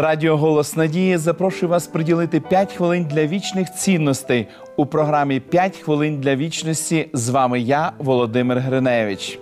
[0.00, 4.46] Радіо Голос Надії запрошує вас приділити 5 хвилин для вічних цінностей
[4.76, 7.08] у програмі «5 хвилин для вічності.
[7.12, 9.38] З вами я, Володимир Гриневич.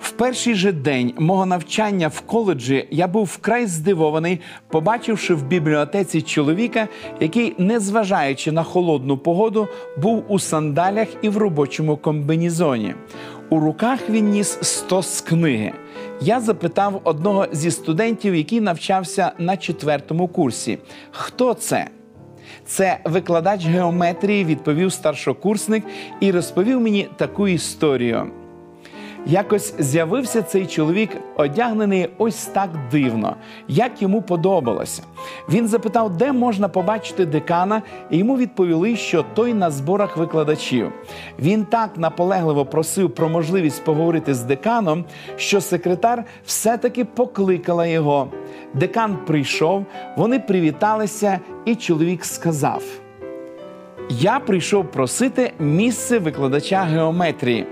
[0.00, 6.22] В перший же день мого навчання в коледжі я був вкрай здивований, побачивши в бібліотеці
[6.22, 6.88] чоловіка,
[7.20, 12.94] який, незважаючи на холодну погоду, був у сандалях і в робочому комбінізоні.
[13.52, 15.72] У руках він ніс стос книги.
[16.20, 20.78] Я запитав одного зі студентів, який навчався на четвертому курсі,
[21.10, 21.88] хто це?
[22.66, 25.84] Це викладач геометрії, відповів старшокурсник
[26.20, 28.30] і розповів мені таку історію.
[29.26, 33.36] Якось з'явився цей чоловік, одягнений ось так дивно,
[33.68, 35.02] як йому подобалося.
[35.48, 40.92] Він запитав, де можна побачити декана, і йому відповіли, що той на зборах викладачів.
[41.38, 45.04] Він так наполегливо просив про можливість поговорити з деканом,
[45.36, 48.28] що секретар все-таки покликала його.
[48.74, 52.82] Декан прийшов, вони привіталися, і чоловік сказав:
[54.10, 57.66] Я прийшов просити місце викладача геометрії.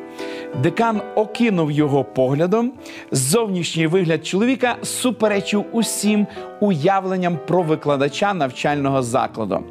[0.54, 2.72] Декан окинув його поглядом.
[3.12, 6.26] Зовнішній вигляд чоловіка суперечив усім
[6.60, 9.64] уявленням про викладача навчального закладу.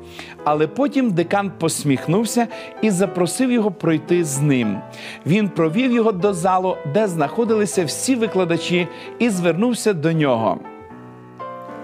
[0.44, 2.48] Але потім декан посміхнувся
[2.82, 4.78] і запросив його пройти з ним.
[5.26, 8.88] Він провів його до залу, де знаходилися всі викладачі,
[9.20, 10.60] і звернувся до нього.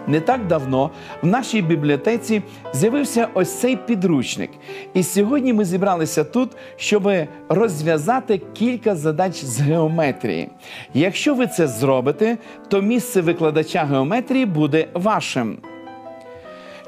[0.07, 0.89] Не так давно
[1.21, 2.41] в нашій бібліотеці
[2.73, 4.49] з'явився ось цей підручник.
[4.93, 7.11] І сьогодні ми зібралися тут, щоб
[7.49, 10.49] розв'язати кілька задач з геометрії.
[10.93, 15.57] Якщо ви це зробите, то місце викладача геометрії буде вашим.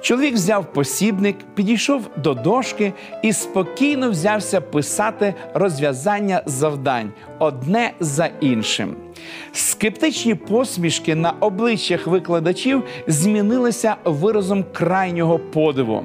[0.08, 8.96] Чоловік взяв посібник, підійшов до дошки і спокійно взявся писати розв'язання завдань одне за іншим.
[9.52, 16.04] Скептичні посмішки на обличчях викладачів змінилися виразом крайнього подиву.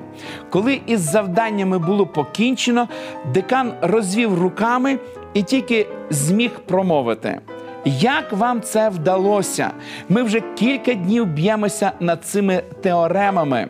[0.51, 2.89] Коли із завданнями було покінчено,
[3.35, 4.99] декан розвів руками
[5.35, 7.41] і тільки зміг промовити.
[7.85, 9.71] Як вам це вдалося?
[10.09, 13.69] Ми вже кілька днів б'ємося над цими теоремами.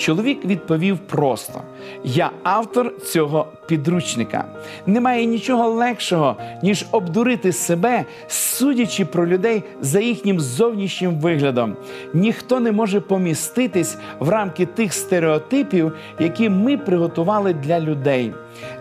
[0.00, 1.62] Чоловік відповів просто:
[2.04, 4.44] я автор цього підручника.
[4.86, 11.76] Немає нічого легшого, ніж обдурити себе, судячи про людей за їхнім зовнішнім виглядом.
[12.14, 18.32] Ніхто не може поміститись в рамки тих стереотипів, які ми приготували для людей.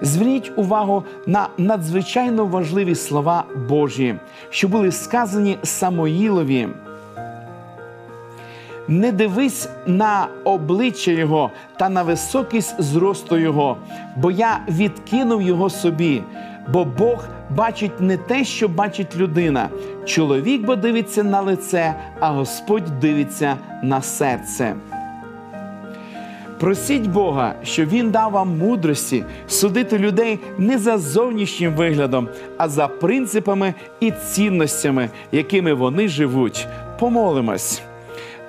[0.01, 4.16] Зверніть увагу на надзвичайно важливі слова Божі,
[4.50, 6.68] що були сказані Самоїлові.
[8.89, 13.77] Не дивись на обличчя Його та на високість зросту Його,
[14.17, 16.23] бо я відкинув його собі.
[16.73, 19.69] Бо Бог бачить не те, що бачить людина.
[20.05, 24.75] Чоловік бо дивиться на лице, а Господь дивиться на серце.
[26.59, 32.27] Просіть Бога, щоб Він дав вам мудрості судити людей не за зовнішнім виглядом,
[32.57, 36.67] а за принципами і цінностями, якими вони живуть.
[37.00, 37.81] Помолимось.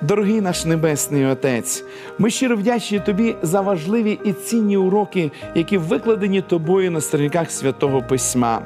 [0.01, 1.83] Дорогий наш Небесний Отець,
[2.17, 8.01] ми щиро вдячні Тобі за важливі і цінні уроки, які викладені тобою на сторінках святого
[8.01, 8.61] Письма.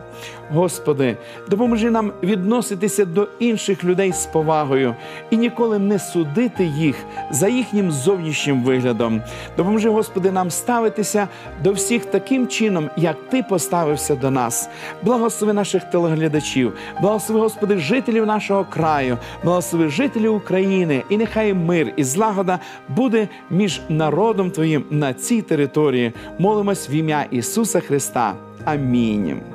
[0.52, 1.18] Господи,
[1.50, 4.96] допоможи нам відноситися до інших людей з повагою
[5.30, 6.96] і ніколи не судити їх
[7.32, 9.22] за їхнім зовнішнім виглядом.
[9.58, 11.28] Допоможи, Господи, нам ставитися
[11.64, 14.70] до всіх таким чином, як Ти поставився до нас.
[15.04, 22.04] Благослови наших телеглядачів, благослови, Господи, жителів нашого краю, благослови жителів України, і нехай мир і
[22.04, 26.14] злагода буде між народом Твоїм на цій території.
[26.40, 28.34] Молимось в ім'я Ісуса Христа.
[28.66, 29.55] Амінь.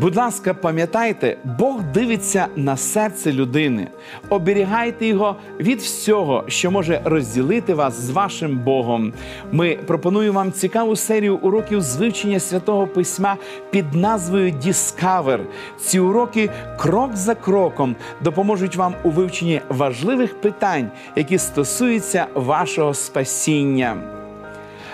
[0.00, 3.88] Будь ласка, пам'ятайте, Бог дивиться на серце людини.
[4.28, 9.12] Оберігайте його від всього, що може розділити вас з вашим Богом.
[9.52, 13.36] Ми пропонуємо вам цікаву серію уроків з вивчення святого письма
[13.70, 15.40] під назвою Discover.
[15.80, 24.23] Ці уроки крок за кроком допоможуть вам у вивченні важливих питань, які стосуються вашого спасіння.